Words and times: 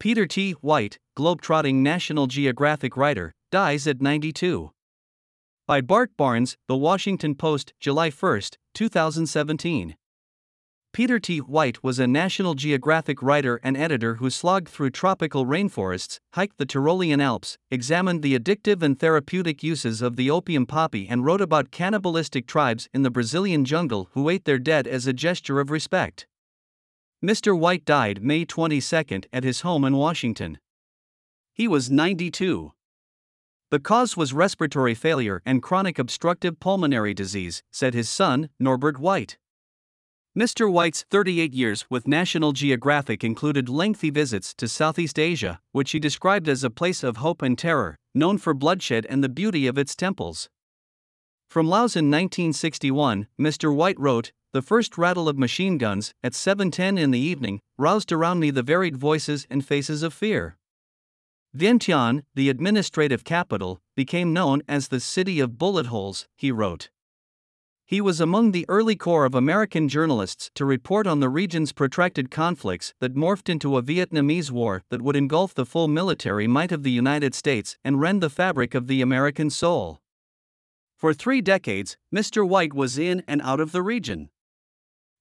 Peter 0.00 0.26
T. 0.26 0.52
White, 0.52 1.00
globetrotting 1.16 1.82
National 1.82 2.28
Geographic 2.28 2.96
writer, 2.96 3.34
dies 3.50 3.84
at 3.88 4.00
92. 4.00 4.70
By 5.66 5.80
Bart 5.80 6.12
Barnes, 6.16 6.56
The 6.68 6.76
Washington 6.76 7.34
Post, 7.34 7.72
July 7.80 8.08
1, 8.10 8.42
2017. 8.74 9.96
Peter 10.92 11.18
T. 11.18 11.38
White 11.38 11.82
was 11.82 11.98
a 11.98 12.06
National 12.06 12.54
Geographic 12.54 13.20
writer 13.20 13.58
and 13.64 13.76
editor 13.76 14.14
who 14.14 14.30
slogged 14.30 14.68
through 14.68 14.90
tropical 14.90 15.44
rainforests, 15.44 16.20
hiked 16.34 16.58
the 16.58 16.66
Tyrolean 16.66 17.20
Alps, 17.20 17.58
examined 17.68 18.22
the 18.22 18.38
addictive 18.38 18.84
and 18.84 19.00
therapeutic 19.00 19.64
uses 19.64 20.00
of 20.00 20.14
the 20.14 20.30
opium 20.30 20.64
poppy, 20.64 21.08
and 21.08 21.24
wrote 21.24 21.40
about 21.40 21.72
cannibalistic 21.72 22.46
tribes 22.46 22.88
in 22.94 23.02
the 23.02 23.10
Brazilian 23.10 23.64
jungle 23.64 24.10
who 24.12 24.28
ate 24.28 24.44
their 24.44 24.60
dead 24.60 24.86
as 24.86 25.08
a 25.08 25.12
gesture 25.12 25.58
of 25.58 25.72
respect. 25.72 26.28
Mr. 27.24 27.58
White 27.58 27.84
died 27.84 28.22
May 28.22 28.44
22 28.44 29.22
at 29.32 29.42
his 29.42 29.62
home 29.62 29.84
in 29.84 29.96
Washington. 29.96 30.58
He 31.52 31.66
was 31.66 31.90
92. 31.90 32.72
The 33.70 33.80
cause 33.80 34.16
was 34.16 34.32
respiratory 34.32 34.94
failure 34.94 35.42
and 35.44 35.60
chronic 35.60 35.98
obstructive 35.98 36.60
pulmonary 36.60 37.14
disease, 37.14 37.64
said 37.72 37.92
his 37.92 38.08
son, 38.08 38.50
Norbert 38.60 38.98
White. 39.00 39.36
Mr. 40.38 40.70
White's 40.70 41.04
38 41.10 41.52
years 41.52 41.84
with 41.90 42.06
National 42.06 42.52
Geographic 42.52 43.24
included 43.24 43.68
lengthy 43.68 44.10
visits 44.10 44.54
to 44.54 44.68
Southeast 44.68 45.18
Asia, 45.18 45.60
which 45.72 45.90
he 45.90 45.98
described 45.98 46.48
as 46.48 46.62
a 46.62 46.70
place 46.70 47.02
of 47.02 47.16
hope 47.16 47.42
and 47.42 47.58
terror, 47.58 47.98
known 48.14 48.38
for 48.38 48.54
bloodshed 48.54 49.04
and 49.10 49.24
the 49.24 49.28
beauty 49.28 49.66
of 49.66 49.76
its 49.76 49.96
temples. 49.96 50.48
From 51.48 51.66
Laos 51.66 51.96
in 51.96 52.10
1961, 52.10 53.26
Mr. 53.40 53.74
White 53.74 53.98
wrote, 53.98 54.32
The 54.52 54.60
first 54.60 54.98
rattle 54.98 55.30
of 55.30 55.38
machine 55.38 55.78
guns, 55.78 56.12
at 56.22 56.34
7.10 56.34 56.98
in 56.98 57.10
the 57.10 57.18
evening, 57.18 57.62
roused 57.78 58.12
around 58.12 58.38
me 58.38 58.50
the 58.50 58.62
varied 58.62 58.98
voices 58.98 59.46
and 59.48 59.64
faces 59.64 60.02
of 60.02 60.12
fear. 60.12 60.58
Vientiane, 61.56 62.24
the 62.34 62.50
administrative 62.50 63.24
capital, 63.24 63.80
became 63.96 64.34
known 64.34 64.60
as 64.68 64.88
the 64.88 65.00
City 65.00 65.40
of 65.40 65.56
Bullet 65.56 65.86
Holes, 65.86 66.28
he 66.36 66.52
wrote. 66.52 66.90
He 67.86 68.02
was 68.02 68.20
among 68.20 68.52
the 68.52 68.66
early 68.68 68.94
corps 68.94 69.24
of 69.24 69.34
American 69.34 69.88
journalists 69.88 70.50
to 70.54 70.66
report 70.66 71.06
on 71.06 71.20
the 71.20 71.30
region's 71.30 71.72
protracted 71.72 72.30
conflicts 72.30 72.92
that 73.00 73.14
morphed 73.14 73.48
into 73.48 73.78
a 73.78 73.82
Vietnamese 73.82 74.50
war 74.50 74.82
that 74.90 75.00
would 75.00 75.16
engulf 75.16 75.54
the 75.54 75.64
full 75.64 75.88
military 75.88 76.46
might 76.46 76.72
of 76.72 76.82
the 76.82 76.90
United 76.90 77.34
States 77.34 77.78
and 77.82 78.02
rend 78.02 78.22
the 78.22 78.28
fabric 78.28 78.74
of 78.74 78.86
the 78.86 79.00
American 79.00 79.48
soul. 79.48 80.02
For 80.98 81.14
three 81.14 81.40
decades, 81.40 81.96
Mr. 82.12 82.46
White 82.46 82.74
was 82.74 82.98
in 82.98 83.22
and 83.28 83.40
out 83.42 83.60
of 83.60 83.70
the 83.70 83.82
region. 83.82 84.30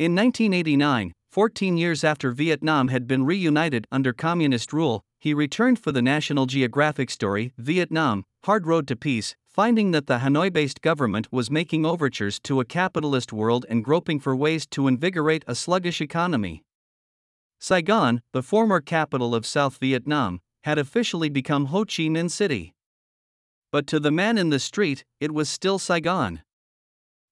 In 0.00 0.16
1989, 0.16 1.12
14 1.30 1.76
years 1.76 2.02
after 2.02 2.32
Vietnam 2.32 2.88
had 2.88 3.06
been 3.06 3.24
reunited 3.24 3.86
under 3.92 4.12
communist 4.12 4.72
rule, 4.72 5.04
he 5.20 5.32
returned 5.32 5.78
for 5.78 5.92
the 5.92 6.02
National 6.02 6.46
Geographic 6.46 7.08
story, 7.08 7.52
Vietnam 7.56 8.24
Hard 8.46 8.66
Road 8.66 8.88
to 8.88 8.96
Peace, 8.96 9.36
finding 9.46 9.92
that 9.92 10.08
the 10.08 10.18
Hanoi 10.18 10.52
based 10.52 10.80
government 10.80 11.28
was 11.30 11.52
making 11.52 11.86
overtures 11.86 12.40
to 12.40 12.58
a 12.58 12.64
capitalist 12.64 13.32
world 13.32 13.64
and 13.68 13.84
groping 13.84 14.18
for 14.18 14.34
ways 14.34 14.66
to 14.68 14.88
invigorate 14.88 15.44
a 15.46 15.54
sluggish 15.54 16.00
economy. 16.00 16.64
Saigon, 17.60 18.22
the 18.32 18.42
former 18.42 18.80
capital 18.80 19.36
of 19.36 19.46
South 19.46 19.78
Vietnam, 19.78 20.40
had 20.64 20.78
officially 20.78 21.28
become 21.28 21.66
Ho 21.66 21.84
Chi 21.84 22.08
Minh 22.10 22.28
City. 22.28 22.74
But 23.72 23.86
to 23.88 24.00
the 24.00 24.10
man 24.10 24.36
in 24.36 24.50
the 24.50 24.58
street, 24.58 25.04
it 25.20 25.32
was 25.32 25.48
still 25.48 25.78
Saigon. 25.78 26.42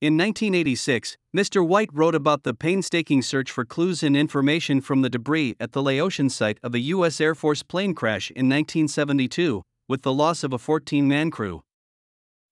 In 0.00 0.16
1986, 0.16 1.16
Mr. 1.36 1.64
White 1.64 1.90
wrote 1.92 2.14
about 2.14 2.42
the 2.42 2.54
painstaking 2.54 3.22
search 3.22 3.50
for 3.50 3.64
clues 3.64 4.02
and 4.02 4.16
information 4.16 4.80
from 4.80 5.02
the 5.02 5.10
debris 5.10 5.54
at 5.60 5.72
the 5.72 5.82
Laotian 5.82 6.28
site 6.28 6.58
of 6.62 6.74
a 6.74 6.80
U.S. 6.80 7.20
Air 7.20 7.34
Force 7.34 7.62
plane 7.62 7.94
crash 7.94 8.30
in 8.30 8.48
1972, 8.48 9.62
with 9.88 10.02
the 10.02 10.12
loss 10.12 10.42
of 10.42 10.52
a 10.52 10.58
14 10.58 11.06
man 11.06 11.30
crew. 11.30 11.62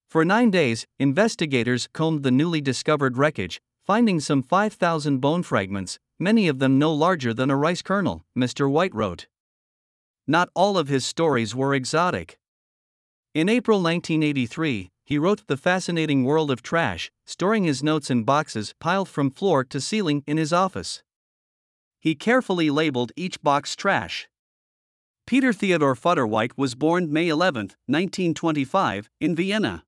For 0.09 0.25
nine 0.25 0.51
days, 0.51 0.87
investigators 0.99 1.89
combed 1.93 2.23
the 2.23 2.31
newly 2.31 2.61
discovered 2.61 3.17
wreckage, 3.17 3.61
finding 3.85 4.21
some 4.21 4.43
5,000 4.43 5.19
bone 5.19 5.43
fragments, 5.43 5.99
many 6.19 6.49
of 6.49 6.59
them 6.59 6.79
no 6.79 6.93
larger 6.93 7.33
than 7.33 7.51
a 7.51 7.57
rice 7.57 7.83
kernel, 7.83 8.25
Mr. 8.39 8.71
White 8.71 8.95
wrote. 8.95 9.27
Not 10.27 10.51
all 10.55 10.79
of 10.79 10.89
his 10.89 11.05
stories 11.05 11.55
were 11.55 11.75
exotic. 11.75 12.39
In 13.33 13.49
April 13.49 13.79
1983, 13.79 14.91
he 15.05 15.17
wrote 15.17 15.47
The 15.47 15.57
Fascinating 15.57 16.25
World 16.25 16.51
of 16.51 16.63
Trash, 16.63 17.13
storing 17.25 17.63
his 17.63 17.81
notes 17.81 18.11
in 18.11 18.25
boxes 18.25 18.75
piled 18.81 19.09
from 19.09 19.31
floor 19.31 19.63
to 19.63 19.81
ceiling 19.81 20.25
in 20.27 20.37
his 20.37 20.53
office. 20.53 21.05
He 22.01 22.17
carefully 22.17 22.71
labeled 22.71 23.13
each 23.15 23.41
box 23.41 23.77
trash. 23.77 24.29
Peter 25.29 25.53
Theodor 25.53 25.95
Futterweit 25.95 26.55
was 26.57 26.75
born 26.75 27.13
May 27.13 27.29
11, 27.29 27.67
1925, 27.87 29.09
in 29.21 29.37
Vienna. 29.37 29.85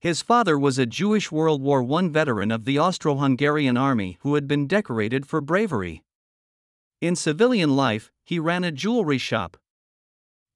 His 0.00 0.22
father 0.22 0.58
was 0.58 0.78
a 0.78 0.86
Jewish 0.86 1.30
World 1.30 1.60
War 1.60 1.82
I 1.98 2.08
veteran 2.08 2.50
of 2.50 2.64
the 2.64 2.78
Austro 2.78 3.16
Hungarian 3.16 3.76
army 3.76 4.16
who 4.22 4.36
had 4.36 4.48
been 4.48 4.66
decorated 4.66 5.26
for 5.26 5.42
bravery. 5.42 6.02
In 7.02 7.14
civilian 7.14 7.76
life, 7.76 8.10
he 8.24 8.38
ran 8.38 8.64
a 8.64 8.72
jewelry 8.72 9.18
shop. 9.18 9.58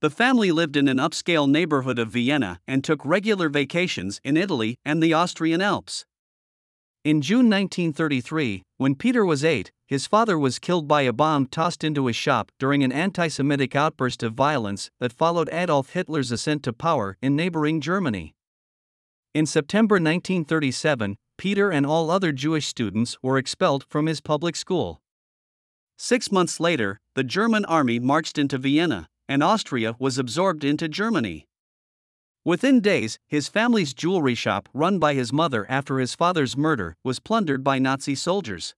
The 0.03 0.09
family 0.09 0.51
lived 0.51 0.75
in 0.75 0.89
an 0.89 0.97
upscale 0.97 1.49
neighborhood 1.49 1.97
of 1.97 2.09
Vienna 2.09 2.59
and 2.67 2.83
took 2.83 3.05
regular 3.05 3.47
vacations 3.47 4.19
in 4.21 4.35
Italy 4.35 4.75
and 4.83 5.01
the 5.01 5.13
Austrian 5.13 5.61
Alps. 5.61 6.03
In 7.05 7.21
June 7.21 7.49
1933, 7.49 8.63
when 8.75 8.95
Peter 8.95 9.25
was 9.25 9.45
eight, 9.45 9.71
his 9.87 10.05
father 10.05 10.37
was 10.37 10.59
killed 10.59 10.89
by 10.89 11.03
a 11.03 11.13
bomb 11.13 11.45
tossed 11.45 11.85
into 11.85 12.07
his 12.07 12.17
shop 12.17 12.51
during 12.59 12.83
an 12.83 12.91
anti 12.91 13.29
Semitic 13.29 13.77
outburst 13.77 14.23
of 14.23 14.33
violence 14.33 14.91
that 14.99 15.13
followed 15.13 15.47
Adolf 15.53 15.91
Hitler's 15.91 16.33
ascent 16.33 16.63
to 16.63 16.73
power 16.73 17.15
in 17.21 17.37
neighboring 17.37 17.79
Germany. 17.79 18.35
In 19.33 19.45
September 19.45 19.95
1937, 19.95 21.15
Peter 21.37 21.71
and 21.71 21.85
all 21.85 22.11
other 22.11 22.33
Jewish 22.33 22.67
students 22.67 23.17
were 23.23 23.37
expelled 23.37 23.85
from 23.87 24.07
his 24.07 24.19
public 24.19 24.57
school. 24.57 25.01
Six 25.97 26.29
months 26.29 26.59
later, 26.59 26.99
the 27.15 27.23
German 27.23 27.63
army 27.63 27.99
marched 27.99 28.37
into 28.37 28.57
Vienna, 28.57 29.07
and 29.27 29.43
Austria 29.43 29.95
was 29.99 30.17
absorbed 30.17 30.63
into 30.63 30.87
Germany. 30.87 31.47
Within 32.45 32.81
days, 32.81 33.19
his 33.27 33.47
family's 33.47 33.93
jewelry 33.93 34.35
shop, 34.35 34.67
run 34.73 34.99
by 34.99 35.13
his 35.13 35.31
mother 35.31 35.65
after 35.69 35.99
his 35.99 36.13
father's 36.13 36.57
murder, 36.57 36.95
was 37.03 37.19
plundered 37.19 37.63
by 37.63 37.79
Nazi 37.79 38.15
soldiers. 38.15 38.75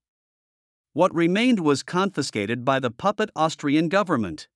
What 0.92 1.14
remained 1.14 1.60
was 1.60 1.82
confiscated 1.82 2.64
by 2.64 2.78
the 2.78 2.90
puppet 2.90 3.30
Austrian 3.34 3.88
government. 3.88 4.48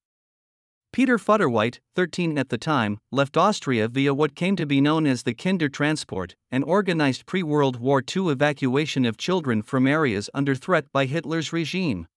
Peter 0.92 1.18
Futterweit, 1.18 1.78
13 1.94 2.36
at 2.38 2.48
the 2.48 2.58
time, 2.58 2.98
left 3.12 3.36
Austria 3.36 3.86
via 3.86 4.12
what 4.12 4.34
came 4.34 4.56
to 4.56 4.66
be 4.66 4.80
known 4.80 5.06
as 5.06 5.22
the 5.22 5.34
Kindertransport, 5.34 6.34
an 6.50 6.64
organized 6.64 7.26
pre 7.26 7.42
World 7.42 7.78
War 7.80 8.02
II 8.02 8.28
evacuation 8.28 9.04
of 9.04 9.16
children 9.16 9.62
from 9.62 9.86
areas 9.86 10.28
under 10.34 10.54
threat 10.54 10.86
by 10.92 11.06
Hitler's 11.06 11.52
regime. 11.52 12.08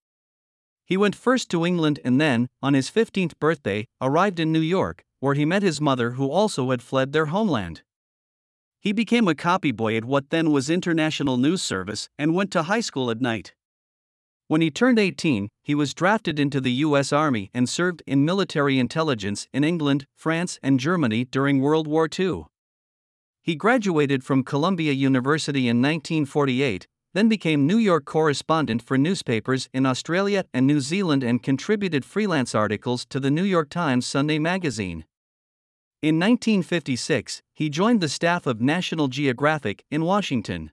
He 0.86 0.96
went 0.96 1.16
first 1.16 1.50
to 1.50 1.64
England 1.64 2.00
and 2.04 2.20
then, 2.20 2.48
on 2.62 2.74
his 2.74 2.90
15th 2.90 3.38
birthday, 3.38 3.86
arrived 4.00 4.38
in 4.38 4.52
New 4.52 4.60
York, 4.60 5.04
where 5.20 5.34
he 5.34 5.44
met 5.44 5.62
his 5.62 5.80
mother, 5.80 6.12
who 6.12 6.30
also 6.30 6.70
had 6.70 6.82
fled 6.82 7.12
their 7.12 7.26
homeland. 7.26 7.82
He 8.80 8.92
became 8.92 9.26
a 9.26 9.34
copyboy 9.34 9.96
at 9.96 10.04
what 10.04 10.28
then 10.28 10.50
was 10.50 10.68
International 10.68 11.38
News 11.38 11.62
Service 11.62 12.10
and 12.18 12.34
went 12.34 12.50
to 12.52 12.64
high 12.64 12.80
school 12.80 13.10
at 13.10 13.22
night. 13.22 13.54
When 14.46 14.60
he 14.60 14.70
turned 14.70 14.98
18, 14.98 15.48
he 15.62 15.74
was 15.74 15.94
drafted 15.94 16.38
into 16.38 16.60
the 16.60 16.72
U.S. 16.72 17.14
Army 17.14 17.50
and 17.54 17.66
served 17.66 18.02
in 18.06 18.26
military 18.26 18.78
intelligence 18.78 19.48
in 19.54 19.64
England, 19.64 20.06
France, 20.14 20.58
and 20.62 20.78
Germany 20.78 21.24
during 21.24 21.60
World 21.60 21.86
War 21.86 22.06
II. 22.18 22.44
He 23.42 23.54
graduated 23.54 24.22
from 24.22 24.44
Columbia 24.44 24.92
University 24.92 25.66
in 25.66 25.78
1948, 25.80 26.86
then 27.14 27.28
became 27.28 27.66
New 27.66 27.78
York 27.78 28.04
correspondent 28.04 28.82
for 28.82 28.98
newspapers 28.98 29.68
in 29.72 29.86
Australia 29.86 30.44
and 30.52 30.66
New 30.66 30.80
Zealand 30.80 31.22
and 31.22 31.42
contributed 31.42 32.04
freelance 32.04 32.54
articles 32.54 33.06
to 33.06 33.18
the 33.18 33.30
New 33.30 33.44
York 33.44 33.70
Times 33.70 34.04
Sunday 34.04 34.38
magazine. 34.38 35.04
In 36.02 36.18
1956, 36.18 37.40
he 37.54 37.70
joined 37.70 38.00
the 38.02 38.08
staff 38.08 38.46
of 38.46 38.60
National 38.60 39.08
Geographic 39.08 39.84
in 39.90 40.04
Washington. 40.04 40.70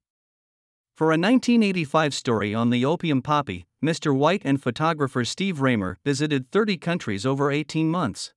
For 0.97 1.07
a 1.07 1.17
1985 1.17 2.13
story 2.13 2.53
on 2.53 2.69
the 2.69 2.83
opium 2.83 3.21
poppy, 3.21 3.65
Mr. 3.83 4.13
White 4.13 4.41
and 4.43 4.61
photographer 4.61 5.23
Steve 5.23 5.61
Raymer 5.61 5.97
visited 6.03 6.51
30 6.51 6.77
countries 6.77 7.25
over 7.25 7.49
18 7.49 7.87
months. 7.87 8.33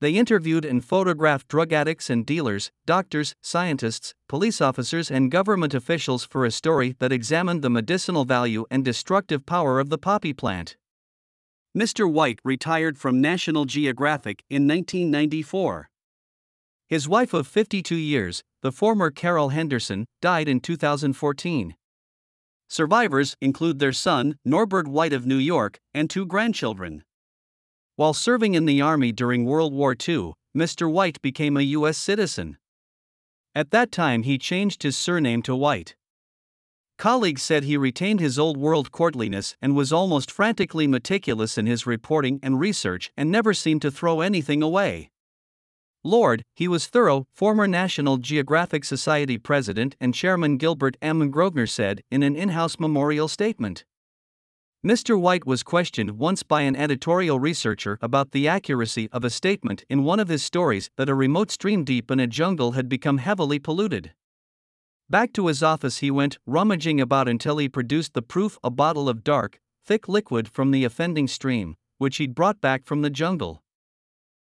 They 0.00 0.12
interviewed 0.12 0.64
and 0.64 0.82
photographed 0.82 1.48
drug 1.48 1.74
addicts 1.74 2.08
and 2.08 2.24
dealers, 2.24 2.70
doctors, 2.86 3.34
scientists, 3.42 4.14
police 4.28 4.60
officers, 4.62 5.10
and 5.10 5.30
government 5.30 5.74
officials 5.74 6.24
for 6.24 6.46
a 6.46 6.50
story 6.50 6.96
that 7.00 7.12
examined 7.12 7.60
the 7.60 7.68
medicinal 7.68 8.24
value 8.24 8.64
and 8.70 8.82
destructive 8.82 9.44
power 9.44 9.78
of 9.78 9.90
the 9.90 9.98
poppy 9.98 10.32
plant. 10.32 10.76
Mr. 11.76 12.10
White 12.10 12.40
retired 12.44 12.98
from 12.98 13.20
National 13.20 13.66
Geographic 13.66 14.42
in 14.48 14.66
1994. 14.66 15.90
His 16.88 17.06
wife 17.06 17.34
of 17.34 17.46
52 17.46 17.94
years, 17.94 18.42
the 18.62 18.72
former 18.72 19.10
Carol 19.10 19.50
Henderson, 19.50 20.06
died 20.22 20.48
in 20.48 20.60
2014. 20.60 21.76
Survivors 22.68 23.36
include 23.40 23.78
their 23.78 23.92
son, 23.92 24.36
Norbert 24.44 24.88
White 24.88 25.12
of 25.12 25.26
New 25.26 25.36
York, 25.36 25.78
and 25.92 26.08
two 26.08 26.24
grandchildren. 26.24 27.04
While 28.00 28.14
serving 28.14 28.54
in 28.54 28.64
the 28.64 28.80
Army 28.80 29.12
during 29.12 29.44
World 29.44 29.74
War 29.74 29.92
II, 29.92 30.32
Mr. 30.56 30.90
White 30.90 31.20
became 31.20 31.58
a 31.58 31.72
U.S. 31.76 31.98
citizen. 31.98 32.56
At 33.54 33.72
that 33.72 33.92
time, 33.92 34.22
he 34.22 34.38
changed 34.38 34.82
his 34.82 34.96
surname 34.96 35.42
to 35.42 35.54
White. 35.54 35.96
Colleagues 36.96 37.42
said 37.42 37.64
he 37.64 37.76
retained 37.76 38.18
his 38.18 38.38
old 38.38 38.56
world 38.56 38.90
courtliness 38.90 39.54
and 39.60 39.76
was 39.76 39.92
almost 39.92 40.30
frantically 40.30 40.86
meticulous 40.86 41.58
in 41.58 41.66
his 41.66 41.86
reporting 41.86 42.40
and 42.42 42.58
research 42.58 43.12
and 43.18 43.30
never 43.30 43.52
seemed 43.52 43.82
to 43.82 43.90
throw 43.90 44.22
anything 44.22 44.62
away. 44.62 45.10
Lord, 46.02 46.42
he 46.54 46.68
was 46.68 46.86
thorough, 46.86 47.26
former 47.34 47.68
National 47.68 48.16
Geographic 48.16 48.82
Society 48.82 49.36
president 49.36 49.94
and 50.00 50.14
chairman 50.14 50.56
Gilbert 50.56 50.96
M. 51.02 51.30
Grosvenor 51.30 51.66
said 51.66 52.00
in 52.10 52.22
an 52.22 52.34
in 52.34 52.48
house 52.48 52.78
memorial 52.78 53.28
statement. 53.28 53.84
Mr. 54.84 55.20
White 55.20 55.44
was 55.44 55.62
questioned 55.62 56.12
once 56.12 56.42
by 56.42 56.62
an 56.62 56.74
editorial 56.74 57.38
researcher 57.38 57.98
about 58.00 58.30
the 58.30 58.48
accuracy 58.48 59.10
of 59.12 59.24
a 59.24 59.28
statement 59.28 59.84
in 59.90 60.04
one 60.04 60.18
of 60.18 60.28
his 60.28 60.42
stories 60.42 60.88
that 60.96 61.10
a 61.10 61.14
remote 61.14 61.50
stream 61.50 61.84
deep 61.84 62.10
in 62.10 62.18
a 62.18 62.26
jungle 62.26 62.72
had 62.72 62.88
become 62.88 63.18
heavily 63.18 63.58
polluted. 63.58 64.14
Back 65.10 65.34
to 65.34 65.48
his 65.48 65.62
office 65.62 65.98
he 65.98 66.10
went, 66.10 66.38
rummaging 66.46 66.98
about 66.98 67.28
until 67.28 67.58
he 67.58 67.68
produced 67.68 68.14
the 68.14 68.22
proof 68.22 68.56
a 68.64 68.70
bottle 68.70 69.06
of 69.06 69.22
dark, 69.22 69.60
thick 69.84 70.08
liquid 70.08 70.48
from 70.48 70.70
the 70.70 70.84
offending 70.84 71.28
stream, 71.28 71.76
which 71.98 72.16
he'd 72.16 72.34
brought 72.34 72.62
back 72.62 72.86
from 72.86 73.02
the 73.02 73.10
jungle. 73.10 73.62